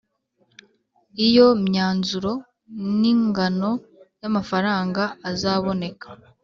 iyo 1.27 1.47
myanzuro 1.65 2.31
n'ingano 2.99 3.69
y' 4.21 4.27
amafaranga 4.31 5.01
azaboneka. 5.29 6.07